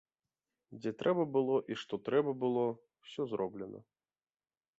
Дзе 0.79 0.91
трэба 1.01 1.23
было 1.35 1.57
і 1.75 1.77
што 1.81 1.99
трэба 2.07 2.31
было, 2.45 2.65
усё 3.05 3.23
зроблена. 3.35 3.79